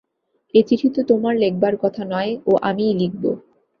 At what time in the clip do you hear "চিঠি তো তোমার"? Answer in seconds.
0.67-1.33